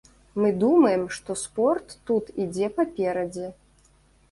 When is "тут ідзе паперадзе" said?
2.11-3.55